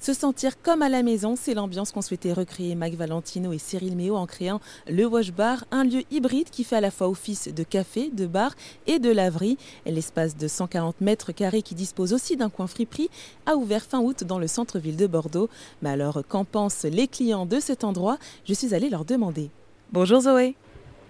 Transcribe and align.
Se 0.00 0.14
sentir 0.14 0.62
comme 0.62 0.80
à 0.80 0.88
la 0.88 1.02
maison, 1.02 1.34
c'est 1.36 1.52
l'ambiance 1.52 1.92
qu'ont 1.92 2.00
souhaité 2.00 2.32
recréer 2.32 2.74
Mac 2.74 2.94
Valentino 2.94 3.52
et 3.52 3.58
Cyril 3.58 3.96
Méo 3.96 4.16
en 4.16 4.24
créant 4.24 4.58
le 4.88 5.04
Wash 5.04 5.30
Bar, 5.30 5.66
un 5.70 5.84
lieu 5.84 6.04
hybride 6.10 6.48
qui 6.48 6.64
fait 6.64 6.76
à 6.76 6.80
la 6.80 6.90
fois 6.90 7.10
office 7.10 7.48
de 7.54 7.62
café, 7.62 8.08
de 8.10 8.26
bar 8.26 8.54
et 8.86 8.98
de 8.98 9.10
laverie. 9.10 9.58
L'espace 9.84 10.38
de 10.38 10.48
140 10.48 11.02
mètres 11.02 11.32
carrés 11.32 11.60
qui 11.60 11.74
dispose 11.74 12.14
aussi 12.14 12.38
d'un 12.38 12.48
coin 12.48 12.66
friperie 12.66 13.10
a 13.44 13.56
ouvert 13.56 13.84
fin 13.84 14.00
août 14.00 14.24
dans 14.24 14.38
le 14.38 14.46
centre-ville 14.46 14.96
de 14.96 15.06
Bordeaux. 15.06 15.50
Mais 15.82 15.90
alors, 15.90 16.22
qu'en 16.26 16.46
pensent 16.46 16.84
les 16.84 17.06
clients 17.06 17.44
de 17.44 17.60
cet 17.60 17.84
endroit? 17.84 18.16
Je 18.46 18.54
suis 18.54 18.74
allée 18.74 18.88
leur 18.88 19.04
demander. 19.04 19.50
Bonjour 19.92 20.22
Zoé. 20.22 20.56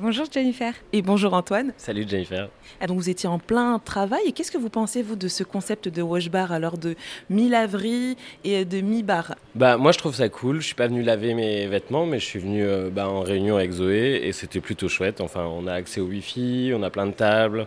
Bonjour 0.00 0.26
Jennifer. 0.32 0.74
Et 0.92 1.02
bonjour 1.02 1.34
Antoine. 1.34 1.72
Salut 1.76 2.06
Jennifer. 2.08 2.48
Ah, 2.80 2.86
donc 2.86 2.98
vous 2.98 3.10
étiez 3.10 3.28
en 3.28 3.40
plein 3.40 3.80
travail. 3.80 4.20
Et 4.28 4.32
qu'est-ce 4.32 4.52
que 4.52 4.56
vous 4.56 4.70
pensez, 4.70 5.02
vous, 5.02 5.16
de 5.16 5.26
ce 5.26 5.42
concept 5.42 5.88
de 5.88 6.02
wash 6.02 6.30
bar, 6.30 6.52
alors 6.52 6.78
de 6.78 6.94
mi-laverie 7.30 8.16
et 8.44 8.64
de 8.64 8.80
mi-bar? 8.80 9.34
Bah 9.56 9.76
moi 9.76 9.90
je 9.90 9.98
trouve 9.98 10.14
ça 10.14 10.28
cool. 10.28 10.60
Je 10.60 10.66
suis 10.66 10.76
pas 10.76 10.86
venu 10.86 11.02
laver 11.02 11.34
mes 11.34 11.66
vêtements, 11.66 12.06
mais 12.06 12.20
je 12.20 12.26
suis 12.26 12.38
venu 12.38 12.62
euh, 12.62 12.90
bah, 12.90 13.08
en 13.08 13.22
réunion 13.22 13.56
avec 13.56 13.72
Zoé 13.72 14.20
et 14.22 14.30
c'était 14.30 14.60
plutôt 14.60 14.88
chouette. 14.88 15.20
Enfin, 15.20 15.46
on 15.46 15.66
a 15.66 15.72
accès 15.72 16.00
au 16.00 16.06
Wi-Fi, 16.06 16.70
on 16.76 16.84
a 16.84 16.90
plein 16.90 17.06
de 17.06 17.12
tables, 17.12 17.66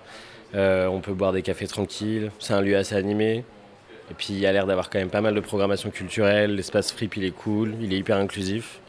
euh, 0.56 0.88
on 0.88 1.02
peut 1.02 1.14
boire 1.14 1.34
des 1.34 1.42
cafés 1.42 1.68
tranquilles. 1.68 2.32
C'est 2.40 2.54
un 2.54 2.62
lieu 2.62 2.78
assez 2.78 2.96
animé. 2.96 3.44
Et 4.10 4.14
puis 4.18 4.28
il 4.30 4.40
y 4.40 4.46
a 4.46 4.54
l'air 4.54 4.68
d'avoir 4.68 4.90
quand 4.90 5.00
même 5.00 5.10
pas 5.10 5.20
mal 5.20 5.36
de 5.36 5.42
programmation 5.42 5.90
culturelle. 5.90 6.56
L'espace 6.56 6.94
frip 6.94 7.18
il 7.18 7.26
est 7.26 7.36
cool, 7.36 7.76
il 7.82 7.92
est 7.92 7.98
hyper 7.98 8.16
inclusif. 8.16 8.80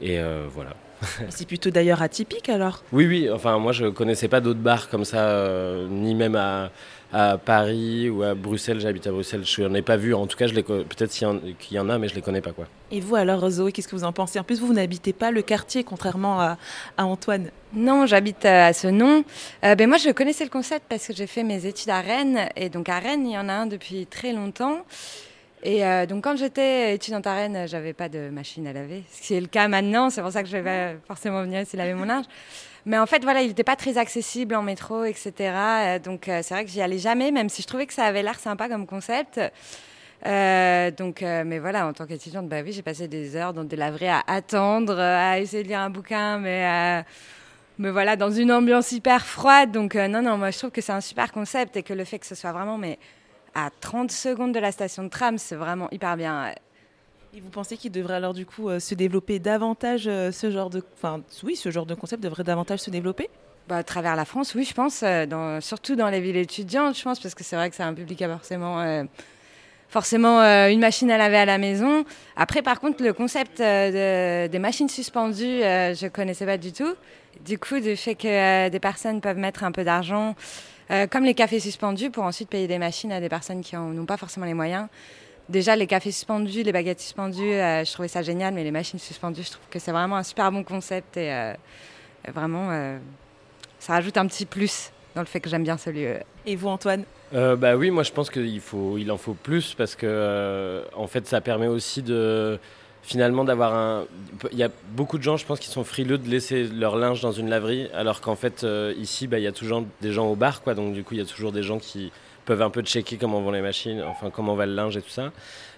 Et 0.00 0.20
euh, 0.20 0.46
voilà. 0.48 0.76
C'est 1.30 1.46
plutôt 1.46 1.70
d'ailleurs 1.70 2.02
atypique 2.02 2.48
alors 2.48 2.82
Oui, 2.92 3.06
oui, 3.06 3.30
enfin 3.30 3.58
moi 3.58 3.72
je 3.72 3.86
connaissais 3.86 4.28
pas 4.28 4.40
d'autres 4.40 4.60
bars 4.60 4.88
comme 4.88 5.04
ça, 5.04 5.28
euh, 5.28 5.88
ni 5.88 6.14
même 6.14 6.36
à, 6.36 6.70
Paris 7.44 8.08
ou 8.08 8.22
à 8.22 8.34
Bruxelles, 8.34 8.78
j'habite 8.78 9.08
à 9.08 9.10
Bruxelles, 9.10 9.42
je 9.44 9.62
n'en 9.62 9.74
ai 9.74 9.82
pas 9.82 9.96
vu, 9.96 10.14
en 10.14 10.28
tout 10.28 10.36
cas 10.36 10.46
peut-être 10.46 11.10
qu'il 11.10 11.76
y, 11.76 11.78
en 11.80 11.88
a 11.90 11.98
mais 11.98 12.06
je 12.06 12.14
les 12.14 12.22
connais 12.22 12.40
pas 12.40 12.52
quoi. 12.52 12.66
Et 12.92 13.00
vous 13.00 13.16
alors 13.16 13.50
Zoé, 13.50 13.72
qu'est-ce 13.72 13.88
que 13.88 13.96
vous 13.96 14.04
en 14.04 14.12
pensez? 14.12 14.38
En 14.38 14.44
plus 14.44 14.60
vous, 14.60 14.72
n'habitez 14.72 15.12
pas 15.12 15.32
le 15.32 15.42
quartier 15.42 15.82
contrairement 15.82 16.40
à, 16.40 16.56
Antoine. 16.98 17.50
Non, 17.72 18.06
j'habite 18.06 18.44
à 18.44 18.72
ce 18.72 18.86
nom. 18.86 19.24
Euh, 19.64 19.74
ben 19.74 19.88
moi 19.88 19.98
je 19.98 20.10
connaissais 20.10 20.44
le 20.44 20.50
concept 20.50 20.84
parce 20.88 21.08
que 21.08 21.12
j'ai 21.12 21.26
fait 21.26 21.42
mes 21.42 21.66
études 21.66 21.90
à 21.90 22.00
Rennes 22.00 22.48
et 22.54 22.68
donc 22.68 22.88
à 22.88 23.00
Rennes 23.00 23.26
il 23.26 23.32
y 23.32 23.38
en 23.38 23.48
a 23.48 23.54
un 23.54 23.66
depuis 23.66 24.06
très 24.06 24.32
longtemps. 24.32 24.84
Et 25.62 25.84
euh, 25.84 26.06
donc 26.06 26.24
quand 26.24 26.36
j'étais 26.36 26.94
étudiante 26.94 27.26
à 27.26 27.34
Rennes, 27.34 27.68
j'avais 27.68 27.92
pas 27.92 28.08
de 28.08 28.30
machine 28.30 28.66
à 28.66 28.72
laver, 28.72 29.04
ce 29.12 29.20
qui 29.20 29.34
est 29.34 29.40
le 29.40 29.46
cas 29.46 29.68
maintenant. 29.68 30.08
C'est 30.08 30.22
pour 30.22 30.32
ça 30.32 30.42
que 30.42 30.48
je 30.48 30.56
vais 30.56 30.96
forcément 31.06 31.42
venir 31.42 31.60
ici 31.60 31.76
laver 31.76 31.94
mon 31.94 32.04
linge. 32.04 32.24
Mais 32.86 32.98
en 32.98 33.04
fait, 33.04 33.22
voilà, 33.22 33.42
il 33.42 33.48
n'était 33.48 33.64
pas 33.64 33.76
très 33.76 33.98
accessible 33.98 34.54
en 34.54 34.62
métro, 34.62 35.04
etc. 35.04 35.32
Euh, 35.38 35.98
donc 35.98 36.28
euh, 36.28 36.40
c'est 36.42 36.54
vrai 36.54 36.64
que 36.64 36.70
j'y 36.70 36.80
allais 36.80 36.98
jamais, 36.98 37.30
même 37.30 37.50
si 37.50 37.60
je 37.60 37.66
trouvais 37.66 37.86
que 37.86 37.92
ça 37.92 38.04
avait 38.04 38.22
l'air 38.22 38.38
sympa 38.38 38.68
comme 38.68 38.86
concept. 38.86 39.38
donc, 40.24 41.20
mais 41.22 41.58
voilà, 41.58 41.86
en 41.86 41.92
tant 41.92 42.06
qu'étudiante, 42.06 42.48
bah 42.48 42.62
oui, 42.64 42.72
j'ai 42.72 42.82
passé 42.82 43.06
des 43.06 43.36
heures 43.36 43.52
dans 43.52 43.64
des 43.64 43.76
laveries 43.76 44.08
à 44.08 44.22
attendre, 44.26 44.98
à 44.98 45.38
essayer 45.40 45.62
de 45.62 45.68
lire 45.68 45.80
un 45.80 45.90
bouquin, 45.90 46.38
mais 46.38 47.04
mais 47.78 47.90
voilà, 47.90 48.14
dans 48.16 48.30
une 48.30 48.52
ambiance 48.52 48.92
hyper 48.92 49.24
froide. 49.24 49.72
Donc 49.72 49.94
non, 49.94 50.22
non, 50.22 50.38
moi 50.38 50.50
je 50.50 50.58
trouve 50.58 50.70
que 50.70 50.80
c'est 50.80 50.92
un 50.92 51.00
super 51.02 51.32
concept 51.32 51.76
et 51.76 51.82
que 51.82 51.92
le 51.92 52.04
fait 52.04 52.18
que 52.18 52.26
ce 52.26 52.34
soit 52.34 52.52
vraiment 52.52 52.78
mais 52.78 52.98
à 53.54 53.70
30 53.80 54.10
secondes 54.10 54.52
de 54.52 54.58
la 54.58 54.72
station 54.72 55.04
de 55.04 55.08
tram, 55.08 55.38
c'est 55.38 55.56
vraiment 55.56 55.88
hyper 55.90 56.16
bien. 56.16 56.52
Et 57.32 57.40
vous 57.40 57.50
pensez 57.50 57.76
qu'il 57.76 57.92
devrait 57.92 58.14
alors 58.14 58.34
du 58.34 58.44
coup 58.44 58.68
euh, 58.68 58.80
se 58.80 58.94
développer 58.96 59.38
davantage 59.38 60.08
euh, 60.08 60.32
ce 60.32 60.50
genre 60.50 60.68
de, 60.68 60.82
enfin 60.94 61.20
oui, 61.44 61.54
ce 61.54 61.70
genre 61.70 61.86
de 61.86 61.94
concept 61.94 62.22
devrait 62.22 62.42
davantage 62.42 62.80
se 62.80 62.90
développer? 62.90 63.30
Bah, 63.68 63.76
à 63.76 63.82
travers 63.84 64.16
la 64.16 64.24
France, 64.24 64.56
oui, 64.56 64.64
je 64.64 64.74
pense, 64.74 65.04
euh, 65.04 65.26
dans, 65.26 65.60
surtout 65.60 65.94
dans 65.94 66.08
les 66.08 66.20
villes 66.20 66.36
étudiantes, 66.36 66.98
je 66.98 67.04
pense, 67.04 67.20
parce 67.20 67.36
que 67.36 67.44
c'est 67.44 67.54
vrai 67.54 67.70
que 67.70 67.76
c'est 67.76 67.84
un 67.84 67.94
public 67.94 68.20
à 68.22 68.28
forcément, 68.28 69.06
forcément 69.88 70.40
une 70.40 70.80
machine 70.80 71.08
à 71.12 71.18
laver 71.18 71.36
à 71.36 71.44
la 71.44 71.58
maison. 71.58 72.04
Après, 72.34 72.62
par 72.62 72.80
contre, 72.80 73.00
le 73.04 73.12
concept 73.12 73.58
des 73.58 74.58
machines 74.58 74.88
suspendues, 74.88 75.60
je 75.60 76.08
connaissais 76.08 76.46
pas 76.46 76.58
du 76.58 76.72
tout. 76.72 76.94
Du 77.44 77.58
coup, 77.60 77.78
du 77.78 77.94
fait 77.94 78.16
que 78.16 78.68
des 78.70 78.80
personnes 78.80 79.20
peuvent 79.20 79.38
mettre 79.38 79.62
un 79.62 79.70
peu 79.70 79.84
d'argent 79.84 80.34
euh, 80.90 81.06
comme 81.06 81.24
les 81.24 81.34
cafés 81.34 81.60
suspendus, 81.60 82.10
pour 82.10 82.24
ensuite 82.24 82.48
payer 82.48 82.66
des 82.66 82.78
machines 82.78 83.12
à 83.12 83.20
des 83.20 83.28
personnes 83.28 83.60
qui 83.62 83.76
n'ont 83.76 84.06
pas 84.06 84.16
forcément 84.16 84.46
les 84.46 84.54
moyens. 84.54 84.88
Déjà, 85.48 85.74
les 85.76 85.86
cafés 85.86 86.12
suspendus, 86.12 86.62
les 86.62 86.72
baguettes 86.72 87.00
suspendues, 87.00 87.54
euh, 87.54 87.84
je 87.84 87.92
trouvais 87.92 88.08
ça 88.08 88.22
génial, 88.22 88.54
mais 88.54 88.64
les 88.64 88.70
machines 88.70 88.98
suspendues, 88.98 89.42
je 89.42 89.50
trouve 89.52 89.66
que 89.70 89.78
c'est 89.78 89.92
vraiment 89.92 90.16
un 90.16 90.22
super 90.22 90.50
bon 90.52 90.62
concept 90.62 91.16
et 91.16 91.32
euh, 91.32 91.52
vraiment, 92.32 92.70
ça 93.78 93.94
rajoute 93.94 94.16
un 94.16 94.26
petit 94.26 94.46
plus 94.46 94.92
dans 95.14 95.22
le 95.22 95.26
fait 95.26 95.40
que 95.40 95.50
j'aime 95.50 95.64
bien 95.64 95.76
ce 95.76 95.90
lieu. 95.90 96.18
Et 96.46 96.56
vous, 96.56 96.68
Antoine? 96.68 97.04
Bah 97.32 97.76
oui, 97.76 97.90
moi 97.90 98.02
je 98.02 98.10
pense 98.10 98.28
qu'il 98.28 98.60
faut, 98.60 98.98
il 98.98 99.10
en 99.10 99.16
faut 99.16 99.34
plus 99.34 99.74
parce 99.74 99.94
que 99.94 100.84
en 100.94 101.06
fait 101.06 101.28
ça 101.28 101.40
permet 101.40 101.68
aussi 101.68 102.02
de 102.02 102.58
finalement 103.02 103.44
d'avoir 103.44 103.74
un. 103.74 104.04
Il 104.52 104.58
y 104.58 104.62
a 104.62 104.70
beaucoup 104.92 105.18
de 105.18 105.22
gens, 105.22 105.36
je 105.36 105.46
pense, 105.46 105.60
qui 105.60 105.68
sont 105.68 105.84
frileux 105.84 106.18
de 106.18 106.28
laisser 106.28 106.64
leur 106.64 106.96
linge 106.96 107.20
dans 107.20 107.32
une 107.32 107.48
laverie, 107.48 107.88
alors 107.94 108.20
qu'en 108.20 108.36
fait, 108.36 108.64
euh, 108.64 108.94
ici, 108.98 109.26
bah, 109.26 109.38
il 109.38 109.44
y 109.44 109.48
a 109.48 109.52
toujours 109.52 109.84
des 110.00 110.12
gens 110.12 110.26
au 110.26 110.36
bar, 110.36 110.62
quoi. 110.62 110.74
Donc, 110.74 110.92
du 110.92 111.04
coup, 111.04 111.14
il 111.14 111.18
y 111.18 111.22
a 111.22 111.26
toujours 111.26 111.52
des 111.52 111.62
gens 111.62 111.78
qui 111.78 112.12
peuvent 112.44 112.62
un 112.62 112.70
peu 112.70 112.82
checker 112.82 113.16
comment 113.16 113.40
vont 113.40 113.50
les 113.50 113.60
machines, 113.60 114.02
enfin, 114.02 114.30
comment 114.30 114.54
va 114.54 114.66
le 114.66 114.74
linge 114.74 114.96
et 114.96 115.02
tout 115.02 115.10
ça. 115.10 115.32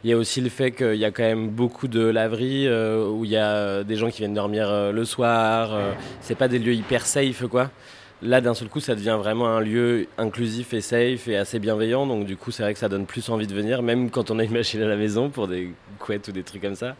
Il 0.05 0.11
y 0.11 0.13
a 0.13 0.17
aussi 0.17 0.41
le 0.41 0.49
fait 0.49 0.71
qu'il 0.71 0.95
y 0.95 1.05
a 1.05 1.11
quand 1.11 1.23
même 1.23 1.49
beaucoup 1.49 1.87
de 1.87 2.01
laveries 2.01 2.67
euh, 2.67 3.07
où 3.07 3.25
il 3.25 3.31
y 3.31 3.37
a 3.37 3.85
des 3.85 3.97
gens 3.97 4.11
qui 4.11 4.19
viennent 4.19 4.35
dormir 4.35 4.69
euh, 4.71 4.93
le 4.93 5.05
soir. 5.05 5.79
c'est 6.21 6.35
pas 6.35 6.49
des 6.49 6.59
lieux 6.59 6.75
hyper 6.75 7.07
safe, 7.07 7.47
quoi. 7.47 7.71
Là, 8.23 8.41
d'un 8.41 8.55
seul 8.55 8.69
coup, 8.69 8.79
ça 8.79 8.95
devient 8.95 9.17
vraiment 9.19 9.49
un 9.49 9.61
lieu 9.61 10.07
inclusif 10.17 10.75
et 10.75 10.81
safe 10.81 11.27
et 11.27 11.37
assez 11.37 11.59
bienveillant. 11.59 12.07
Donc, 12.07 12.25
du 12.25 12.37
coup, 12.37 12.53
c'est 12.53 12.63
vrai 12.63 12.73
que 12.73 12.79
ça 12.79 12.89
donne 12.89 13.05
plus 13.05 13.29
envie 13.31 13.49
de 13.49 13.55
venir, 13.55 13.83
même 13.83 14.11
quand 14.11 14.31
on 14.31 14.39
a 14.39 14.45
une 14.45 14.53
machine 14.53 14.81
à 14.81 14.87
la 14.87 14.95
maison 14.95 15.29
pour 15.29 15.49
des 15.49 15.73
couettes 15.99 16.29
ou 16.29 16.33
des 16.33 16.45
trucs 16.45 16.63
comme 16.63 16.77
ça. 16.77 16.95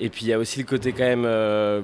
Et 0.00 0.08
puis, 0.08 0.24
il 0.24 0.28
y 0.28 0.32
a 0.32 0.38
aussi 0.38 0.58
le 0.58 0.66
côté 0.66 0.90
quand 0.92 1.04
même. 1.04 1.24
Euh, 1.24 1.82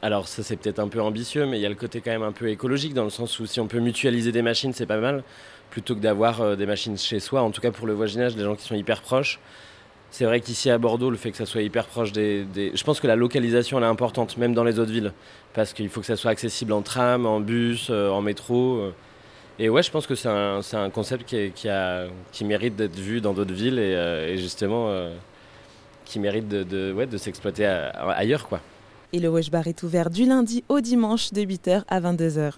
alors, 0.00 0.28
ça, 0.28 0.44
c'est 0.44 0.54
peut-être 0.54 0.78
un 0.78 0.86
peu 0.86 1.00
ambitieux, 1.00 1.44
mais 1.46 1.58
il 1.58 1.62
y 1.62 1.66
a 1.66 1.68
le 1.68 1.74
côté 1.74 2.00
quand 2.00 2.12
même 2.12 2.22
un 2.22 2.30
peu 2.30 2.48
écologique 2.48 2.94
dans 2.94 3.02
le 3.02 3.10
sens 3.10 3.40
où 3.40 3.46
si 3.46 3.58
on 3.58 3.66
peut 3.66 3.80
mutualiser 3.80 4.30
des 4.30 4.42
machines, 4.42 4.72
c'est 4.72 4.86
pas 4.86 4.98
mal, 4.98 5.24
plutôt 5.70 5.96
que 5.96 6.00
d'avoir 6.00 6.40
euh, 6.40 6.54
des 6.54 6.66
machines 6.66 6.96
chez 6.96 7.18
soi. 7.18 7.42
En 7.42 7.50
tout 7.50 7.60
cas, 7.60 7.72
pour 7.72 7.88
le 7.88 7.94
voisinage, 7.94 8.36
des 8.36 8.44
gens 8.44 8.54
qui 8.54 8.64
sont 8.64 8.76
hyper 8.76 9.02
proches. 9.02 9.40
C'est 10.14 10.26
vrai 10.26 10.40
qu'ici 10.40 10.70
à 10.70 10.78
Bordeaux, 10.78 11.10
le 11.10 11.16
fait 11.16 11.32
que 11.32 11.36
ça 11.36 11.44
soit 11.44 11.62
hyper 11.62 11.86
proche 11.88 12.12
des, 12.12 12.46
Je 12.54 12.84
pense 12.84 13.00
que 13.00 13.08
la 13.08 13.16
localisation 13.16 13.78
elle 13.78 13.82
est 13.82 13.88
importante, 13.88 14.36
même 14.36 14.54
dans 14.54 14.62
les 14.62 14.78
autres 14.78 14.92
villes. 14.92 15.12
Parce 15.54 15.72
qu'il 15.72 15.88
faut 15.88 15.98
que 15.98 16.06
ça 16.06 16.14
soit 16.14 16.30
accessible 16.30 16.72
en 16.72 16.82
tram, 16.82 17.26
en 17.26 17.40
bus, 17.40 17.88
euh, 17.90 18.10
en 18.10 18.22
métro. 18.22 18.76
Euh. 18.76 18.94
Et 19.58 19.68
ouais, 19.68 19.82
je 19.82 19.90
pense 19.90 20.06
que 20.06 20.14
c'est 20.14 20.28
un, 20.28 20.90
concept 20.90 21.24
qui, 21.24 21.50
qui, 22.30 22.44
mérite 22.44 22.76
d'être 22.76 22.94
vu 22.94 23.20
dans 23.20 23.32
d'autres 23.32 23.54
villes 23.54 23.80
et, 23.80 23.96
euh, 23.96 24.36
justement 24.36 24.88
qui 26.04 26.20
mérite 26.20 26.46
de, 26.46 26.62
de, 26.62 26.92
ouais, 26.92 27.08
de 27.08 27.18
s'exploiter 27.18 27.66
ailleurs. 27.66 28.46
quoi. 28.46 28.60
Et 29.12 29.18
le 29.18 29.28
Wesh 29.30 29.50
Bar 29.50 29.66
est 29.66 29.82
ouvert 29.82 30.10
du 30.10 30.26
lundi 30.26 30.62
au 30.68 30.78
dimanche 30.78 31.32
de 31.32 31.40
8h 31.40 31.82
à 31.88 32.00
22h. 32.00 32.52